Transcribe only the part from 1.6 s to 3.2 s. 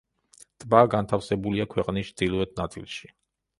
ქვეყნის ჩრდილოეთ ნაწილში.